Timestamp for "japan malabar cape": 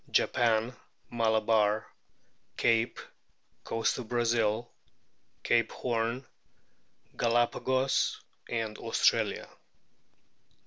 0.09-2.99